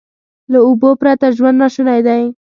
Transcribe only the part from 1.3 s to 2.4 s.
ژوند ناشونی دی.